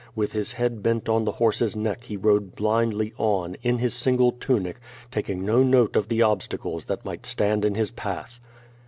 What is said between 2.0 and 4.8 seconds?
he rode blindly on, in his single tunic,